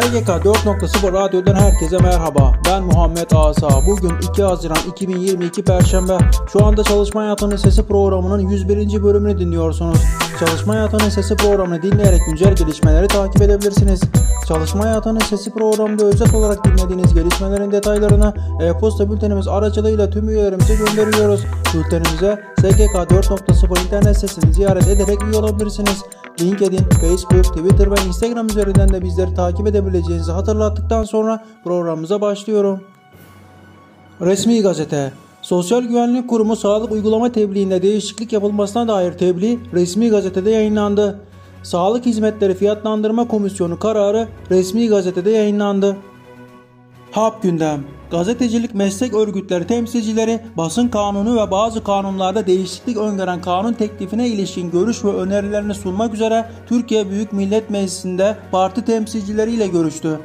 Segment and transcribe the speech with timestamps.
[0.00, 2.54] SGK 4.0 Radyo'dan herkese merhaba.
[2.66, 3.86] Ben Muhammed Asa.
[3.86, 6.18] Bugün 2 Haziran 2022 Perşembe.
[6.52, 9.02] Şu anda Çalışma Hayatının Sesi programının 101.
[9.02, 9.98] bölümünü dinliyorsunuz.
[10.40, 14.00] Çalışma Hayatının Sesi programını dinleyerek güncel gelişmeleri takip edebilirsiniz.
[14.48, 21.40] Çalışma Hayatının Sesi programında özet olarak dinlediğiniz gelişmelerin detaylarını e-posta bültenimiz aracılığıyla tüm üyelerimize gönderiyoruz.
[21.74, 26.02] Bültenimize SGK 4.0 internet sitesini ziyaret ederek üye olabilirsiniz.
[26.40, 32.80] LinkedIn, Facebook, Twitter ve Instagram üzerinden de bizleri takip edebileceğinizi hatırlattıktan sonra programımıza başlıyorum.
[34.20, 35.12] Resmi Gazete
[35.42, 41.20] Sosyal Güvenlik Kurumu sağlık uygulama tebliğinde değişiklik yapılmasına dair tebliğ resmi gazetede yayınlandı.
[41.62, 45.96] Sağlık Hizmetleri Fiyatlandırma Komisyonu kararı resmi gazetede yayınlandı.
[47.12, 54.28] Hap gündem Gazetecilik meslek örgütleri temsilcileri basın kanunu ve bazı kanunlarda değişiklik öngören kanun teklifine
[54.28, 60.20] ilişkin görüş ve önerilerini sunmak üzere Türkiye Büyük Millet Meclisi'nde parti temsilcileriyle görüştü.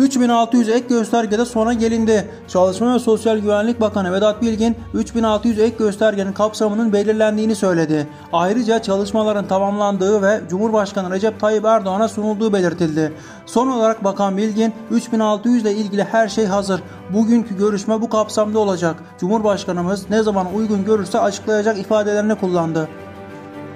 [0.00, 2.30] 3600 ek göstergede sona gelindi.
[2.48, 8.06] Çalışma ve Sosyal Güvenlik Bakanı Vedat Bilgin 3600 ek göstergenin kapsamının belirlendiğini söyledi.
[8.32, 13.12] Ayrıca çalışmaların tamamlandığı ve Cumhurbaşkanı Recep Tayyip Erdoğan'a sunulduğu belirtildi.
[13.46, 16.82] Son olarak Bakan Bilgin 3600 ile ilgili her şey hazır.
[17.10, 18.96] Bugünkü görüşme bu kapsamda olacak.
[19.20, 22.88] Cumhurbaşkanımız ne zaman uygun görürse açıklayacak ifadelerini kullandı.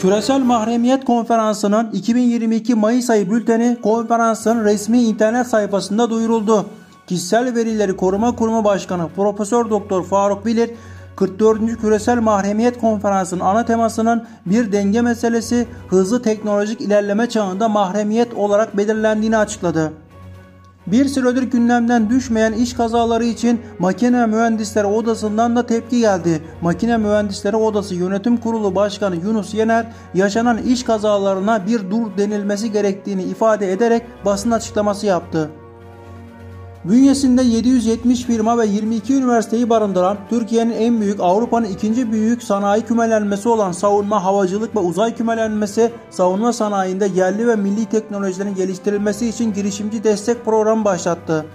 [0.00, 6.66] Küresel Mahremiyet Konferansı'nın 2022 Mayıs ayı bülteni konferansın resmi internet sayfasında duyuruldu.
[7.06, 10.70] Kişisel Verileri Koruma Kurumu Başkanı Profesör Doktor Faruk Bilir
[11.16, 11.80] 44.
[11.80, 19.36] Küresel Mahremiyet Konferansı'nın ana temasının bir denge meselesi hızlı teknolojik ilerleme çağında mahremiyet olarak belirlendiğini
[19.36, 19.92] açıkladı.
[20.92, 26.42] Bir süredir gündemden düşmeyen iş kazaları için Makine Mühendisleri Odası'ndan da tepki geldi.
[26.60, 33.22] Makine Mühendisleri Odası Yönetim Kurulu Başkanı Yunus Yener yaşanan iş kazalarına bir dur denilmesi gerektiğini
[33.22, 35.50] ifade ederek basın açıklaması yaptı.
[36.84, 43.48] Bünyesinde 770 firma ve 22 üniversiteyi barındıran Türkiye'nin en büyük Avrupa'nın ikinci büyük sanayi kümelenmesi
[43.48, 50.04] olan savunma, havacılık ve uzay kümelenmesi savunma sanayinde yerli ve milli teknolojilerin geliştirilmesi için girişimci
[50.04, 51.46] destek programı başlattı.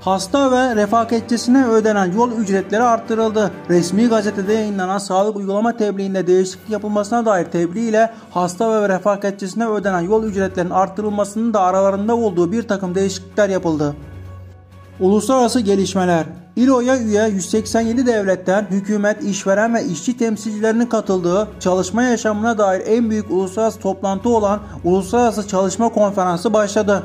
[0.00, 3.50] Hasta ve refakatçisine ödenen yol ücretleri arttırıldı.
[3.70, 10.00] Resmi gazetede yayınlanan sağlık uygulama tebliğinde değişiklik yapılmasına dair tebliğ ile hasta ve refakatçisine ödenen
[10.00, 13.96] yol ücretlerinin arttırılmasının da aralarında olduğu bir takım değişiklikler yapıldı.
[15.00, 16.26] Uluslararası gelişmeler
[16.56, 23.30] İLO'ya üye 187 devletten hükümet, işveren ve işçi temsilcilerinin katıldığı çalışma yaşamına dair en büyük
[23.30, 27.02] uluslararası toplantı olan Uluslararası Çalışma Konferansı başladı.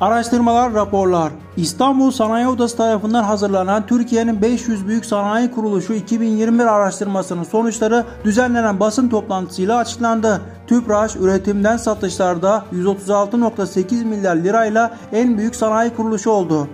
[0.00, 1.32] Araştırmalar, raporlar.
[1.56, 9.08] İstanbul Sanayi Odası tarafından hazırlanan Türkiye'nin 500 Büyük Sanayi Kuruluşu 2021 araştırmasının sonuçları düzenlenen basın
[9.08, 10.40] toplantısıyla açıklandı.
[10.66, 16.68] TÜPRAŞ üretimden satışlarda 136.8 milyar lirayla en büyük sanayi kuruluşu oldu.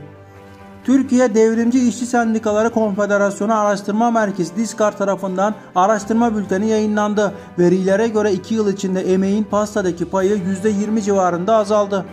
[0.84, 7.32] Türkiye Devrimci İşçi Sendikaları Konfederasyonu Araştırma Merkezi DİSKAR tarafından araştırma bülteni yayınlandı.
[7.58, 12.04] Verilere göre 2 yıl içinde emeğin pastadaki payı %20 civarında azaldı.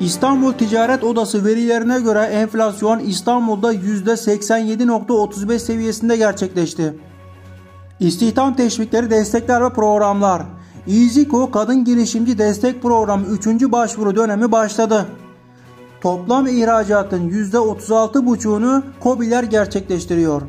[0.00, 6.94] İstanbul Ticaret Odası verilerine göre enflasyon İstanbul'da %87.35 seviyesinde gerçekleşti.
[8.00, 10.42] İstihdam teşvikleri, destekler ve programlar.
[10.88, 13.46] EasyCo Kadın Girişimci Destek Programı 3.
[13.46, 15.06] başvuru dönemi başladı.
[16.00, 20.42] Toplam ihracatın %36,5'unu KOBİ'ler gerçekleştiriyor.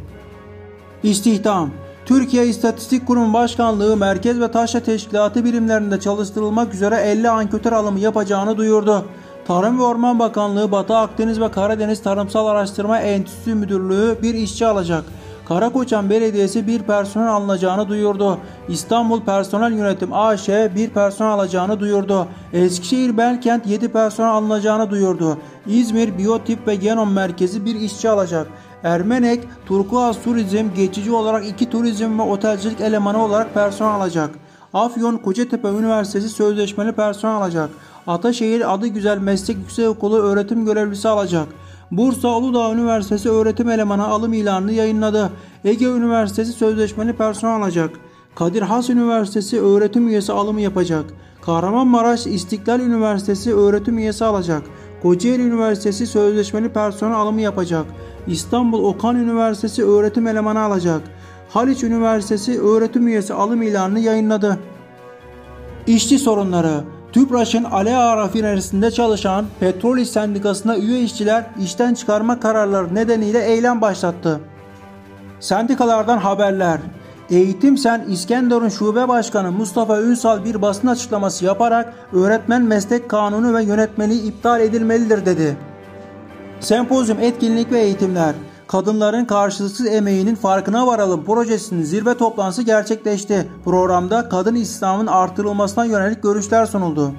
[1.03, 1.69] İstihdam
[2.05, 8.57] Türkiye İstatistik Kurumu Başkanlığı Merkez ve Taşra Teşkilatı birimlerinde çalıştırılmak üzere 50 anketör alımı yapacağını
[8.57, 9.05] duyurdu.
[9.47, 15.03] Tarım ve Orman Bakanlığı Batı Akdeniz ve Karadeniz Tarımsal Araştırma Enstitüsü Müdürlüğü bir işçi alacak.
[15.47, 18.37] Karakoçan Belediyesi bir personel alınacağını duyurdu.
[18.69, 22.27] İstanbul Personel Yönetim AŞ bir personel alacağını duyurdu.
[22.53, 25.37] Eskişehir Belkent 7 personel alınacağını duyurdu.
[25.67, 28.47] İzmir Biyotip ve Genom Merkezi bir işçi alacak.
[28.83, 34.29] Ermenek, Turkuaz Turizm geçici olarak iki turizm ve otelcilik elemanı olarak personel alacak.
[34.73, 37.69] Afyon Kocatepe Üniversitesi sözleşmeli personel alacak.
[38.07, 41.47] Ataşehir Adı Güzel Meslek Yüksekokulu öğretim görevlisi alacak.
[41.91, 45.31] Bursa Uludağ Üniversitesi öğretim elemanı alım ilanını yayınladı.
[45.65, 47.89] Ege Üniversitesi sözleşmeli personel alacak.
[48.35, 51.05] Kadir Has Üniversitesi öğretim üyesi alımı yapacak.
[51.41, 54.61] Kahramanmaraş İstiklal Üniversitesi öğretim üyesi alacak.
[55.03, 57.85] Kocaeli Üniversitesi sözleşmeli personel alımı yapacak.
[58.27, 61.01] İstanbul Okan Üniversitesi öğretim elemanı alacak.
[61.49, 64.59] Haliç Üniversitesi öğretim üyesi alım ilanını yayınladı.
[65.87, 73.45] İşçi sorunları TÜPRAŞ'ın Aleağa rafinerisinde çalışan Petrol İş Sendikası'na üye işçiler işten çıkarma kararları nedeniyle
[73.45, 74.39] eylem başlattı.
[75.39, 76.79] Sendikalardan haberler.
[77.29, 83.63] Eğitim Sen İskenderun Şube Başkanı Mustafa Ünsal bir basın açıklaması yaparak öğretmen meslek kanunu ve
[83.63, 85.57] yönetmeliği iptal edilmelidir dedi.
[86.59, 88.33] Sempozyum etkinlik ve eğitimler
[88.67, 93.47] Kadınların karşılıksız emeğinin farkına varalım projesinin zirve toplantısı gerçekleşti.
[93.65, 97.11] Programda kadın İslam'ın artırılmasına yönelik görüşler sunuldu.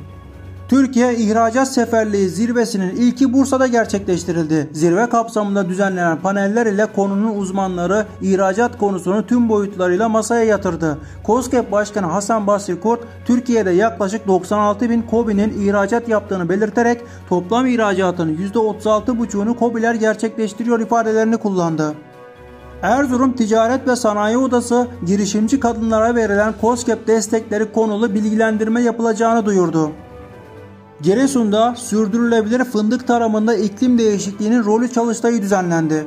[0.69, 4.71] Türkiye İhracat Seferliği zirvesinin ilki Bursa'da gerçekleştirildi.
[4.73, 10.99] Zirve kapsamında düzenlenen paneller ile konunun uzmanları ihracat konusunu tüm boyutlarıyla masaya yatırdı.
[11.27, 18.37] COSGAP Başkanı Hasan Basri Kurt, Türkiye'de yaklaşık 96 bin KOBİ'nin ihracat yaptığını belirterek toplam ihracatının
[18.55, 21.95] %36,5'unu KOBİ'ler gerçekleştiriyor ifadelerini kullandı.
[22.83, 29.93] Erzurum Ticaret ve Sanayi Odası girişimci kadınlara verilen COSGAP destekleri konulu bilgilendirme yapılacağını duyurdu.
[31.03, 36.07] Giresun'da sürdürülebilir fındık tarımında iklim değişikliğinin rolü çalıştayı düzenlendi.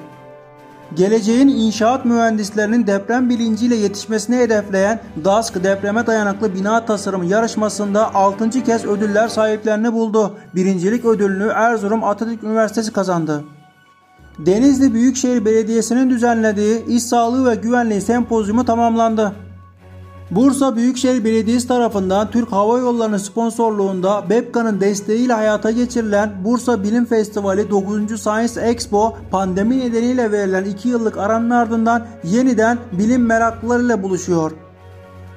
[0.95, 8.49] Geleceğin inşaat mühendislerinin deprem bilinciyle yetişmesini hedefleyen DASK depreme dayanıklı bina tasarımı yarışmasında 6.
[8.49, 10.33] kez ödüller sahiplerini buldu.
[10.55, 13.43] Birincilik ödülünü Erzurum Atatürk Üniversitesi kazandı.
[14.39, 19.33] Denizli Büyükşehir Belediyesi'nin düzenlediği İş Sağlığı ve Güvenliği Sempozyumu tamamlandı.
[20.31, 27.69] Bursa Büyükşehir Belediyesi tarafından Türk Hava Yolları'nın sponsorluğunda BEPKA'nın desteğiyle hayata geçirilen Bursa Bilim Festivali
[27.69, 28.21] 9.
[28.21, 34.51] Science Expo pandemi nedeniyle verilen 2 yıllık aranın ardından yeniden bilim meraklılarıyla buluşuyor.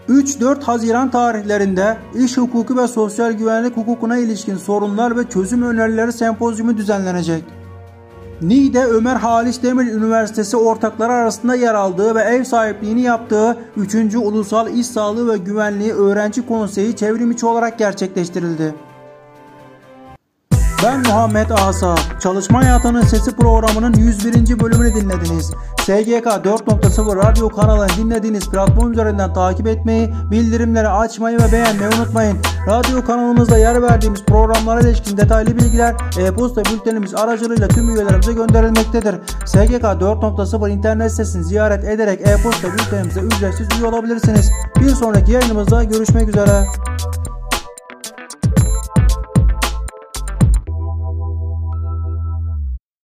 [0.08, 6.76] 3-4 Haziran tarihlerinde iş hukuku ve sosyal güvenlik hukukuna ilişkin sorunlar ve çözüm önerileri sempozyumu
[6.76, 7.44] düzenlenecek.
[8.48, 13.94] Niğde Ömer Halis Demir Üniversitesi ortakları arasında yer aldığı ve ev sahipliğini yaptığı 3.
[14.14, 18.74] Ulusal İş Sağlığı ve Güvenliği Öğrenci Konseyi çevrimiçi olarak gerçekleştirildi.
[20.84, 21.94] Ben Muhammed Asa.
[22.20, 24.60] Çalışma Hayatının Sesi programının 101.
[24.60, 25.52] bölümünü dinlediniz.
[25.80, 32.38] SGK 4.0 radyo kanalını dinlediğiniz platform üzerinden takip etmeyi, bildirimleri açmayı ve beğenmeyi unutmayın.
[32.66, 39.14] Radyo kanalımızda yer verdiğimiz programlara ilişkin detaylı bilgiler e-posta bültenimiz aracılığıyla tüm üyelerimize gönderilmektedir.
[39.46, 44.50] SGK 4.0 internet sitesini ziyaret ederek e-posta bültenimize ücretsiz üye olabilirsiniz.
[44.80, 46.66] Bir sonraki yayınımızda görüşmek üzere.